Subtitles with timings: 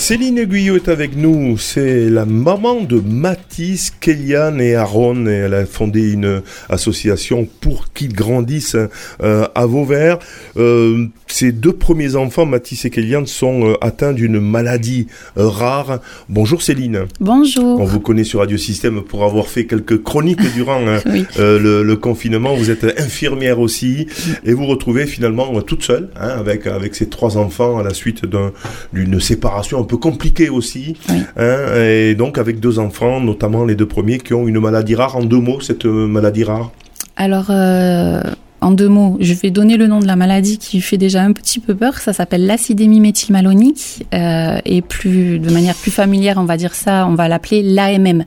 [0.00, 5.26] Céline Guyot est avec nous, c'est la maman de Mathis, Kéliane et Aaron.
[5.26, 6.40] Et elle a fondé une
[6.70, 8.76] association pour qu'ils grandissent
[9.22, 10.18] euh, à Vauvert.
[10.56, 16.00] Euh, ses deux premiers enfants, Mathis et Kéliane, sont euh, atteints d'une maladie euh, rare.
[16.30, 17.04] Bonjour Céline.
[17.20, 17.78] Bonjour.
[17.80, 21.26] On vous connaît sur Radio Système pour avoir fait quelques chroniques durant hein, Oui.
[21.38, 22.54] le, le confinement.
[22.56, 24.06] Vous êtes infirmière aussi
[24.44, 28.24] et vous retrouvez finalement toute seule hein, avec avec ces trois enfants à la suite
[28.24, 28.52] d'un-
[28.94, 30.94] d'une séparation un peu compliquée aussi.
[31.08, 31.16] Oui.
[31.36, 35.16] hein, et donc avec deux enfants, notamment les deux premiers qui ont une maladie rare.
[35.16, 36.70] En deux mots, cette euh, maladie rare.
[37.16, 38.22] Alors, euh,
[38.60, 41.32] en deux mots, je vais donner le nom de la maladie qui fait déjà un
[41.32, 41.98] petit peu peur.
[41.98, 44.06] Ça s'appelle l'acidémie méthylmalonique.
[44.14, 48.24] Euh, et plus, de manière plus familière, on va dire ça, on va l'appeler l'AMM.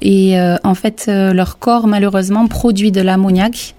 [0.00, 3.74] Et euh, en fait, leur corps, malheureusement, produit de l'ammoniac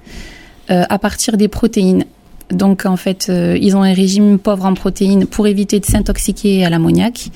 [0.69, 2.06] euh, à partir des protéines.
[2.52, 6.66] Donc, en fait, euh, ils ont un régime pauvre en protéines pour éviter de s'intoxiquer
[6.66, 7.30] à l'ammoniac.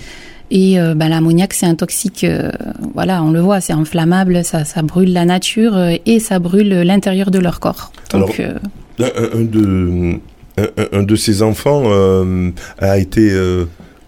[0.51, 2.51] Et euh, ben, l'ammoniac, c'est un toxique, euh,
[2.93, 7.31] voilà, on le voit, c'est inflammable, ça, ça brûle la nature et ça brûle l'intérieur
[7.31, 7.91] de leur corps.
[8.11, 10.19] Donc, Alors, Un, de
[10.91, 11.83] un, de ces enfants
[12.77, 13.31] a été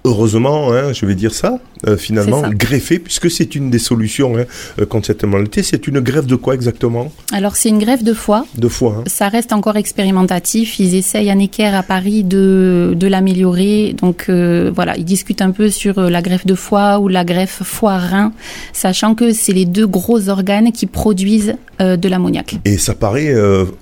[0.05, 2.49] heureusement, hein, je vais dire ça, euh, finalement ça.
[2.51, 4.45] greffé puisque c'est une des solutions hein,
[4.79, 5.63] euh, contre cette maladie.
[5.63, 7.11] C'est une greffe de quoi exactement?
[7.33, 8.45] Alors, c'est une greffe de foie.
[8.57, 8.97] De foie.
[8.99, 9.03] hein.
[9.07, 10.79] Ça reste encore expérimentatif.
[10.79, 13.95] Ils essayent à Necker à Paris de, de l'améliorer.
[14.01, 17.63] Donc euh, voilà, ils discutent un peu sur la greffe de foie ou la greffe
[17.63, 18.31] foie-rein,
[18.73, 22.55] sachant que c'est les deux gros organes qui produisent de l'ammoniac.
[22.63, 23.33] Et ça paraît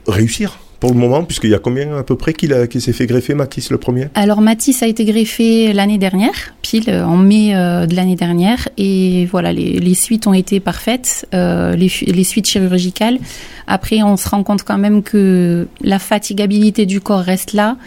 [0.07, 3.35] réussir pour le moment, puisqu'il y a combien à peu près qu'il s'est fait greffer,
[3.35, 4.07] Mathis, le premier?
[4.15, 8.67] Alors Mathis a été greffé l'année dernière, pile euh, en mai euh, de l'année dernière,
[8.77, 13.17] et voilà les, suites ont été parfaites, euh, les, suites chirurgicales.
[13.65, 17.77] Après, on se rend compte quand même que la fatigabilité du corps reste là.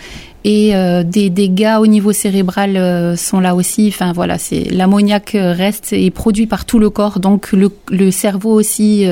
[0.45, 0.73] Et
[1.05, 3.89] des dégâts au niveau cérébral sont là aussi.
[3.89, 9.09] Enfin voilà, c'est l'ammoniac reste et produit par tout le corps, donc le cerveau aussi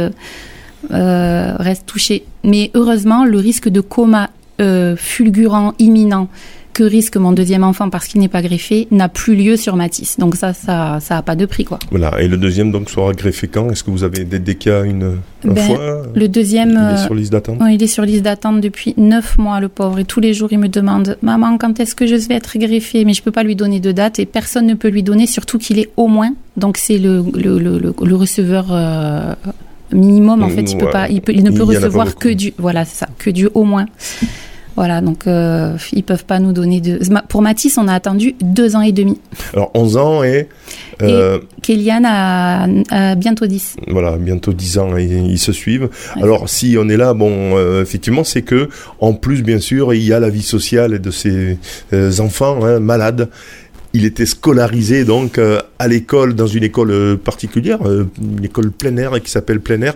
[0.91, 2.25] euh, euh, reste touché.
[2.43, 4.31] Mais heureusement, le risque de coma
[4.61, 6.29] euh, fulgurant, imminent,
[6.73, 10.19] que risque mon deuxième enfant parce qu'il n'est pas greffé, n'a plus lieu sur Matisse.
[10.19, 11.79] Donc ça, ça, ça a pas de prix, quoi.
[11.91, 12.21] Voilà.
[12.21, 13.71] Et le deuxième, donc, sera greffé quand?
[13.71, 16.03] Est-ce que vous avez des, des cas une, une Ben, fois?
[16.15, 17.59] Le deuxième, Il est euh, sur liste d'attente?
[17.71, 20.01] il est sur liste d'attente depuis neuf mois, le pauvre.
[20.01, 23.05] Et tous les jours, il me demande, maman, quand est-ce que je vais être greffé
[23.05, 25.59] Mais je peux pas lui donner de date et personne ne peut lui donner, surtout
[25.59, 26.35] qu'il est au moins.
[26.57, 29.35] Donc c'est le, le, le, le, le receveur euh,
[29.95, 30.43] minimum.
[30.43, 30.93] En fait, il peut Ouais.
[30.93, 33.65] pas, il, peut, il ne peut recevoir que du, voilà, c'est ça, que du au
[33.65, 33.87] moins.
[34.77, 36.99] Voilà, donc euh, ils peuvent pas nous donner de.
[37.29, 39.21] Pour Mathis, on a attendu deux ans et demi.
[39.53, 40.49] Alors, 11 ans et...
[41.01, 43.77] euh, Kéliane a, a bientôt 10.
[43.87, 45.91] voilà, bientôt 10 ans, et ils se suivent.
[46.17, 46.25] Ouais.
[46.25, 48.69] Alors, si on est là, bon, euh, effectivement, c'est que,
[48.99, 51.57] en plus, bien sûr, il y a la vie sociale de ces
[51.93, 53.29] euh, enfants hein, malades.
[53.95, 58.73] Il était scolarisé donc euh, à l'école, dans une école euh, particulière, euh, une école
[58.73, 59.95] plein air qui s'appelle plein air.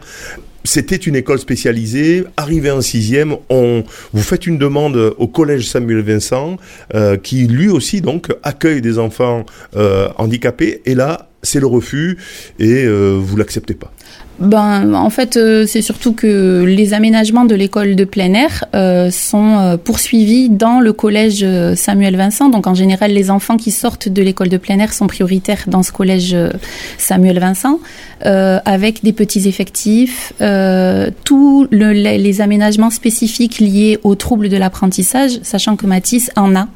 [0.63, 2.25] C'était une école spécialisée.
[2.37, 3.83] Arrivé en sixième, on,
[4.13, 6.59] vous faites une demande au collège Samuel Vincent,
[7.23, 9.47] qui lui aussi donc accueille des enfants
[10.17, 10.83] handicapés.
[10.85, 12.19] Et là, c'est le refus
[12.59, 13.93] et vous l'acceptez pas.
[14.41, 19.11] Ben, en fait, euh, c'est surtout que les aménagements de l'école de plein air euh,
[19.11, 22.49] sont euh, poursuivis dans le collège euh, Samuel Vincent.
[22.49, 25.83] Donc, en général, les enfants qui sortent de l'école de plein air sont prioritaires dans
[25.83, 26.51] ce collège euh,
[26.99, 27.81] Samuel Vincent,
[28.21, 30.33] avec des petits effectifs,
[31.25, 36.67] tous le- les, aménagements spécifiques liés aux troubles de l'apprentissage, sachant que Matisse en a,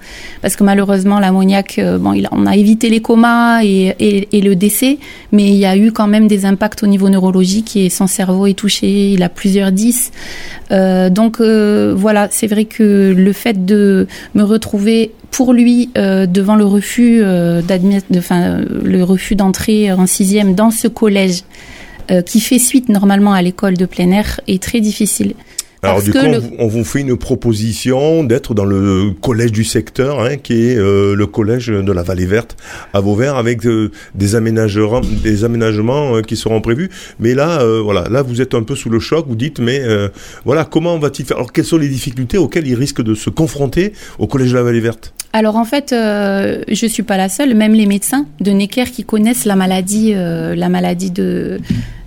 [0.40, 3.96] parce que malheureusement, l'ammoniac, bon, il, on a évité les comas et
[4.32, 4.98] le décès,
[5.32, 8.46] mais il y a eu quand même des impacts au niveau neurologique et son cerveau
[8.46, 10.10] est touché, il a plusieurs 10.
[10.70, 16.26] Euh, donc euh, voilà, c'est vrai que le fait de me retrouver pour lui euh,
[16.26, 17.22] devant le refus
[17.66, 21.42] d'admettre, enfin le refus d'entrer en sixième dans ce collège
[22.26, 25.34] qui fait suite normalement à l'école de plein air est très difficile.
[25.84, 29.50] Alors Parce du coup, on vous- on, vous fait une proposition d'être dans le collège
[29.50, 32.56] du secteur, hein, qui est euh, le collège de la Vallée Verte
[32.94, 36.88] à Vauvert, avec euh, des aménagements, des aménagements euh, qui seront prévus.
[37.18, 39.26] Mais là, voilà, là vous êtes un peu sous le choc.
[39.28, 39.82] Vous dites, mais
[40.44, 41.36] voilà, comment va-t-il faire?
[41.38, 44.62] Alors quelles sont les difficultés auxquelles il risque de se confronter au collège de la
[44.62, 45.12] Vallée Verte?
[45.32, 47.54] Alors en fait, euh, je suis pas la seule.
[47.54, 51.58] Même les médecins de Necker qui connaissent la maladie, euh, la maladie de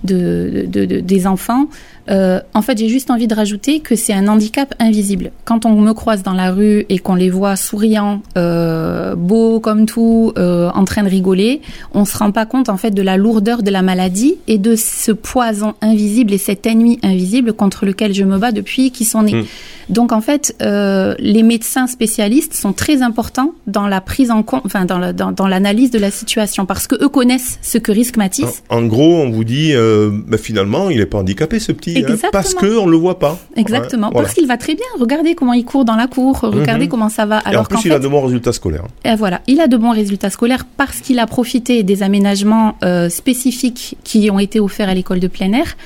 [0.04, 1.66] de, de, de- des enfants.
[2.08, 5.30] Euh, en fait, j'ai juste envie de rajouter que c'est un handicap invisible.
[5.44, 9.86] Quand on me croise dans la rue et qu'on les voit souriants, euh, beaux comme
[9.86, 11.60] tout, euh, en train de rigoler,
[11.92, 14.74] on se rend pas compte en fait de la lourdeur de la maladie et de
[14.76, 19.22] ce poison invisible et cet ennemi invisible contre lequel je me bats depuis qu'ils sont
[19.22, 19.34] nés.
[19.34, 19.44] Mm.
[19.88, 24.62] Donc en fait, euh, les médecins spécialistes sont très importants dans la prise en compte,
[24.64, 27.92] enfin dans la- dans- dans l'analyse de la situation parce que eux connaissent ce que
[27.92, 28.64] risque Matisse.
[28.68, 31.94] En, en gros, on vous dit, euh, bah, finalement, il est pas handicapé ce petit,
[31.98, 33.38] hein, parce que on le voit pas.
[33.56, 34.26] Exactement, voilà.
[34.26, 34.84] parce qu'il va très bien.
[34.98, 36.90] Regardez comment il court dans la cour, regardez Mhm.
[36.90, 37.38] comment ça va.
[37.44, 38.84] Et en Alors plus, il a de bons résultats scolaires.
[39.04, 43.08] Et voilà, il a de bons résultats scolaires parce qu'il a profité des aménagements euh,
[43.08, 45.76] spécifiques qui ont été offerts à l'école de plein air.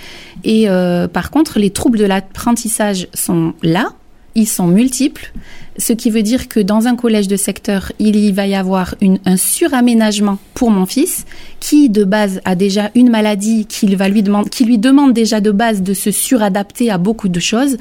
[0.45, 3.91] Et euh, par contre, les troubles de l'apprentissage sont là,
[4.35, 5.33] ils sont multiples,
[5.81, 8.95] ce qui veut dire que dans un collège de secteur, il y va y avoir
[9.25, 11.25] un suraménagement pour mon fils,
[11.59, 15.41] qui de base a déjà une maladie qu'il va lui demander, qui lui demande déjà
[15.41, 17.79] de base de se suradapter à beaucoup de choses,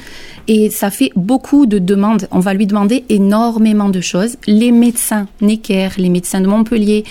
[0.48, 2.28] et ça fait beaucoup de demandes.
[2.32, 4.38] On va lui demander énormément de choses.
[4.48, 7.04] Les médecins Necker, les médecins de Montpellier,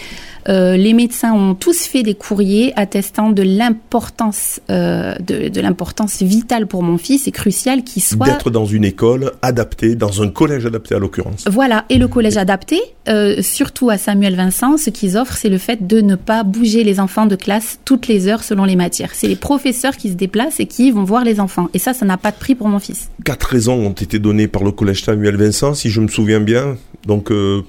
[0.49, 6.23] euh, les médecins ont tous fait des courriers attestant de l'importance euh, de, de l'importance
[6.23, 10.29] vitale pour mon fils et crucial qu'il soit D'être dans une école adaptée, dans un
[10.29, 11.45] collège adapté à l'occurrence.
[11.51, 15.59] voilà, et le collège adapté, euh, surtout à Samuel Vincent, ce qu'ils offrent, c'est le
[15.59, 19.11] fait de ne pas bouger les enfants de classe toutes les heures selon les matières.
[19.15, 21.69] C'est les professeurs qui se déplacent et qui vont voir les enfants.
[21.75, 23.09] Et ça, ça n'a pas de prix pour mon fils.
[23.25, 26.77] Quatre raisons ont été données par le collège Samuel Vincent, si je me souviens bien.
[27.07, 27.63] Donc, euh,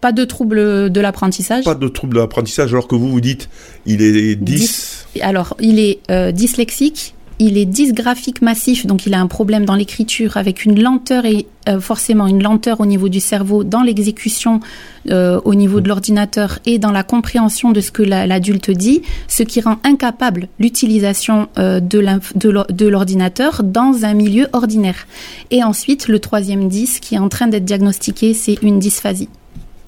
[0.00, 1.64] Pas de trouble de l'apprentissage?
[1.64, 3.48] pas de trouble de l'apprentissage, alors que vous vous dites,
[3.86, 5.06] il est 10.
[5.22, 9.74] Alors, il est euh, dyslexique, il est dysgraphique massif, donc il a un problème dans
[9.74, 14.60] l'écriture avec une lenteur et euh, forcément une lenteur au niveau du cerveau, dans l'exécution
[15.10, 19.02] euh, au niveau de l'ordinateur et dans la compréhension de ce que la- l'adulte dit,
[19.28, 25.06] ce qui rend incapable l'utilisation euh, de l'ordinateur dans un milieu ordinaire.
[25.50, 29.28] Et ensuite, le troisième 10 qui est en train d'être diagnostiqué, c'est une dysphasie.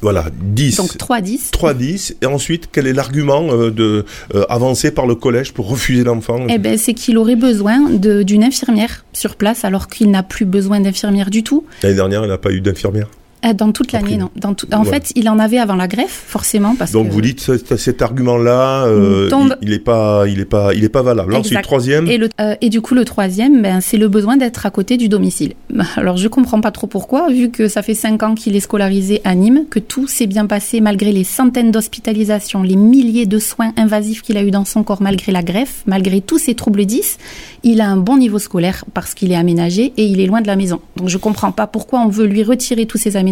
[0.00, 0.77] Voilà, 10.
[0.77, 1.50] Donc 3 10.
[1.50, 4.05] 3 10 et ensuite quel est l'argument euh, de
[4.35, 6.47] euh, avancé par le collège pour refuser l'enfant?
[6.49, 10.81] Eh ben, c'est qu'il aurait besoin d'une infirmière sur place, alors qu'il n'a plus besoin
[10.81, 11.65] d'infirmière du tout.
[11.83, 13.09] L'année dernière, il n'a pas eu d'infirmière.
[13.46, 14.31] Euh, Dans toute l'année, non.
[14.37, 14.90] Dans tout- En Ouais.
[14.90, 17.12] fait, il en avait avant la greffe, forcément, parce Donc que.
[17.12, 19.55] vous dites cet, cet argument-là, euh, Tombe.
[19.62, 21.32] il, il est pas, il est pas, il est pas valable.
[21.35, 21.62] Ensuite, Exact.
[21.62, 24.70] troisième, Et, le, euh, et du coup, le troisième, ben, c'est le besoin d'être à
[24.70, 25.52] côté du domicile.
[25.96, 29.20] Alors, je comprends pas trop pourquoi, vu que ça fait cinq ans qu'il est scolarisé
[29.25, 33.73] à Nîmes, que tout s'est bien passé malgré les centaines d'hospitalisations, les milliers de soins
[33.76, 37.19] invasifs qu'il a eu dans son corps, malgré la greffe, malgré tous ses troubles 10,
[37.62, 40.46] il a un bon niveau scolaire parce qu'il est aménagé et il est loin de
[40.49, 40.81] la maison.
[40.96, 43.28] Donc, je comprends pas pourquoi on veut lui retirer tous ces aménagements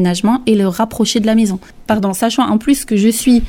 [0.47, 1.59] et le rapprocher de la maison.
[1.87, 3.43] Pardon, sachant en plus que je suis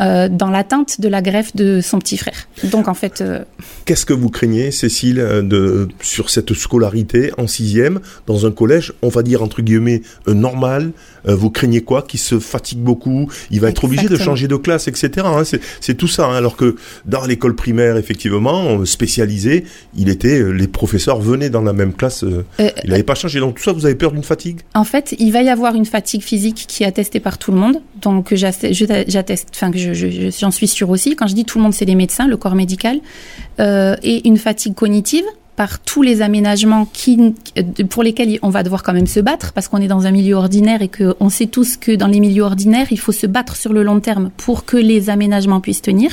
[0.00, 2.48] euh, dans l'attente de la greffe de son petit frère.
[2.64, 3.44] Donc, en fait, euh,
[3.84, 8.92] qu'est-ce que vous craignez, Cécile, euh, de, sur cette scolarité en sixième dans un collège,
[9.02, 10.92] on va dire entre guillemets euh, normal?
[11.26, 12.00] Vous craignez quoi?
[12.00, 13.30] Qui se fatigue beaucoup?
[13.50, 15.26] Il va être obligé de changer de classe, etc.
[15.26, 16.24] hein, c'est, tout ça.
[16.26, 19.64] hein, alors que dans l'école primaire, effectivement, spécialisée,
[19.96, 22.24] il était, les professeurs venaient dans la même classe.
[22.58, 23.38] il n'avait pas changé.
[23.38, 24.60] Donc tout ça, vous avez peur d'une fatigue?
[24.74, 27.58] En fait, il va y avoir une fatigue physique qui est attestée par tout le
[27.58, 31.16] monde, donc j'atteste, je- j'atteste, enfin que je, je- je- j'en suis sûre aussi.
[31.16, 32.98] Quand je dis tout le monde, c'est les médecins, le corps médical,
[33.58, 35.24] euh, et une fatigue cognitive
[35.56, 37.34] par tous les aménagements qui,
[37.90, 40.36] pour lesquels on va devoir quand même se battre parce qu'on est dans un milieu
[40.36, 43.56] ordinaire et que on sait tous que dans les milieux ordinaires, il faut se battre
[43.56, 46.12] sur le long terme pour que les aménagements puissent tenir.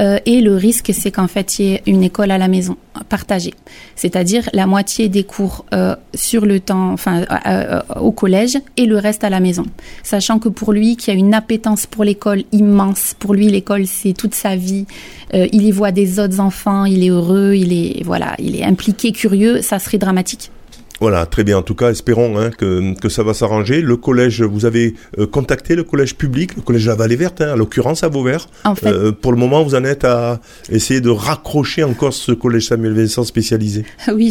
[0.00, 2.76] Euh, et le risque, c'est qu'en fait, il y ait une école à la maison
[3.08, 3.54] partagée,
[3.94, 8.86] c'est-à-dire la moitié des cours euh, sur le temps, enfin euh, euh, au collège, et
[8.86, 9.64] le reste à la maison.
[10.02, 14.12] Sachant que pour lui, qui a une appétence pour l'école immense, pour lui l'école c'est
[14.12, 14.86] toute sa vie.
[15.34, 18.64] Euh, il y voit des autres enfants, il est heureux, il est voilà, il est
[18.64, 19.62] impliqué, curieux.
[19.62, 20.50] Ça serait dramatique.
[21.00, 21.58] Voilà, très bien.
[21.58, 23.82] En tout cas, espérons hein, que, que ça va s'arranger.
[23.82, 27.40] Le collège, vous avez euh, contacté le collège public, le collège de la Vallée Verte,
[27.42, 28.48] hein, à l'occurrence à Vauvert.
[28.64, 32.32] En fait, Euh, pour le moment, vous en êtes à essayer de raccrocher encore ce
[32.32, 33.84] collège Samuel Vincent spécialisé.
[34.14, 34.30] oui,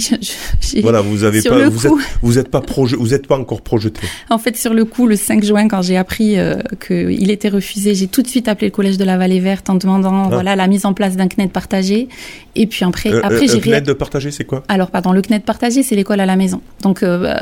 [0.62, 3.28] je- Voilà, vous avez pas, le vous coup- êtes, vous êtes pas proje- vous êtes
[3.28, 4.02] pas encore projeté.
[4.32, 6.56] En fait, sur le coup, le 5 juin, quand j'ai appris euh,
[6.86, 9.76] qu'il était refusé, j'ai tout de suite appelé le collège de la Vallée Verte en
[9.76, 12.10] demandant voilà la mise en place d'un CNED partagé.
[12.56, 14.64] Et puis après, après j'ai ré- CNED de partager, c'est quoi?
[14.68, 16.55] Alors, pardon, le CNED partagé, c'est l'école à la maison.
[16.82, 17.34] Donc, euh,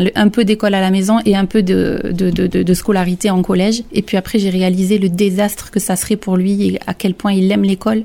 [0.00, 3.82] le- un peu d'école à la maison et un peu de, scolarité en collège.
[3.92, 7.14] Et puis après, j'ai réalisé le désastre que ça serait pour lui et à quel
[7.14, 8.04] point il aime l'école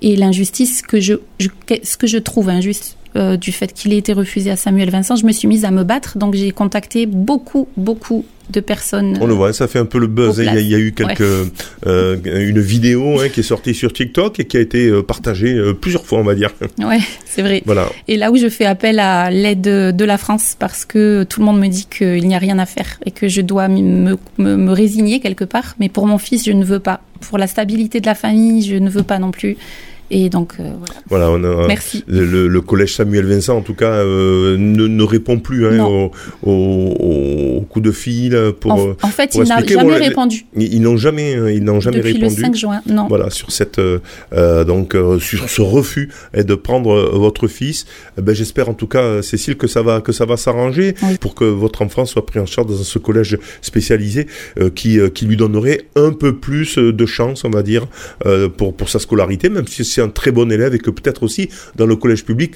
[0.00, 4.56] et l'injustice ce que je trouve injuste euh, du fait qu'il ait été refusé à
[4.56, 5.16] Samuel Vincent.
[5.16, 9.16] Je me suis mise à me battre, donc j'ai contacté beaucoup, beaucoup de personnes.
[9.20, 10.40] On le voit, ça fait un peu le buzz.
[10.40, 10.44] Hein.
[10.46, 11.22] Il y, a- il y a eu quelques,
[11.86, 15.54] euh, une vidéo hein, qui est sortie sur TikTok et qui a été euh, partagée
[15.54, 16.50] euh, plusieurs fois, on va dire.
[16.78, 17.62] Ouais, c'est vrai.
[17.64, 17.88] Voilà.
[18.08, 21.46] Et là où je fais appel à l'aide de la France parce que tout le
[21.46, 24.56] monde me dit qu'il n'y a rien à faire et que je dois me, me,
[24.56, 25.74] me résigner quelque part.
[25.78, 27.00] Mais pour mon fils, je ne veux pas.
[27.20, 29.56] Pour la stabilité de la famille, je ne veux pas non plus.
[30.14, 30.72] Et donc, euh,
[31.08, 31.28] voilà.
[31.28, 32.04] Voilà, on a, Merci.
[32.06, 36.10] le, collège Samuel Vincent, en tout cas, euh, ne, ne répond plus hein, au,
[36.42, 38.72] au, au coup de fil pour.
[38.72, 40.44] En, euh, en fait, pour il n'a jamais bon, répondu.
[40.56, 42.36] ils ils n'ont jamais, euh, ils n'ont jamais Depuis répondu.
[42.36, 43.06] le 5 juin, non.
[43.08, 44.00] Voilà, sur cette euh,
[44.34, 47.86] euh, donc euh, sur ce refus de prendre euh, votre fils,
[48.18, 50.94] Eh ben j'espère en tout cas euh, Cécile que ça va que ça va s'arranger
[51.02, 51.16] Oui.
[51.20, 54.26] pour que votre enfant soit pris en charge dans ce collège spécialisé
[54.60, 57.86] euh, qui euh, qui lui donnerait un peu plus euh, de chance, on va dire,
[58.26, 61.22] euh, pour pour sa scolarité, même si c'est un très bon élève et que peut-être
[61.22, 62.54] aussi dans le collège public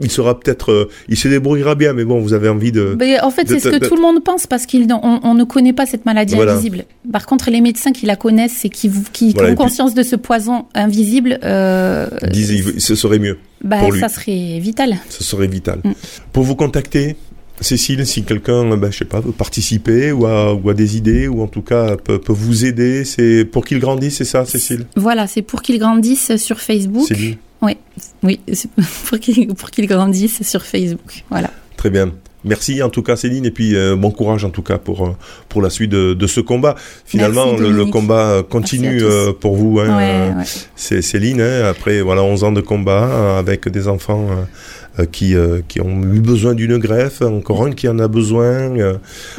[0.00, 2.96] il sera peut-être, euh, il se débrouillera bien, mais bon, vous avez envie de.
[2.98, 5.72] Mais en fait, c'est ce que tout le monde pense parce qu'on on, ne connaît
[5.72, 6.52] pas cette maladie Voilà.
[6.52, 6.84] invisible.
[7.12, 9.94] Par contre, les médecins qui la connaissent et qui, vous- qui Voilà, ont puis- conscience
[9.94, 14.00] de ce poison invisible, euh, disent, ce serait mieux, bah, pour lui.
[14.00, 14.96] ça serait vital.
[15.08, 15.80] ce serait vital.
[15.82, 15.92] Mm.
[16.32, 17.16] Pour vous contacter,
[17.60, 21.26] Cécile, si quelqu'un, ben, je sais pas, veut participer ou a, ou a des idées
[21.28, 24.86] ou en tout cas peut, peut vous aider, c'est pour qu'il grandisse, c'est ça, Cécile?
[24.96, 27.06] Voilà, c'est pour qu'ils grandissent sur Facebook.
[27.06, 28.70] Céline Oui, c'est
[29.56, 31.24] pour qu'ils grandissent sur Facebook.
[31.30, 31.50] Voilà.
[31.76, 32.12] Très bien.
[32.44, 35.16] Merci en tout cas Céline et puis euh, bon courage en tout cas pour euh,
[35.48, 36.76] pour la suite de, de ce combat.
[37.04, 39.80] Finalement le, combat euh, continue euh, pour vous.
[39.80, 40.44] Hein, Ouais, euh, ouais.
[40.76, 44.87] C'est Céline hein, après voilà 11 ans de combat euh, avec des enfants euh, euh,
[45.06, 48.76] qui euh, qui ont eu besoin d'une greffe, encore un qui en a besoin.
[48.78, 48.94] euh,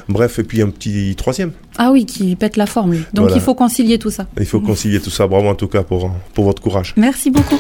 [0.07, 1.51] bref et puis un petit troisième.
[1.77, 2.91] Ah oui, qui pète la forme.
[2.93, 2.99] lui.
[3.13, 3.35] Donc Voilà.
[3.35, 4.25] il faut concilier tout ça.
[4.39, 5.27] Il faut concilier tout ça.
[5.27, 6.93] Bravo en tout cas pour pour votre courage.
[6.97, 7.59] Merci beaucoup.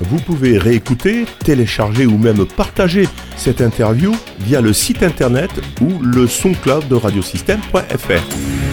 [0.00, 5.50] Vous pouvez réécouter, télécharger ou même partager cette interview via le site internet
[5.82, 8.67] ou le SoundCloud de radiosystème.fr.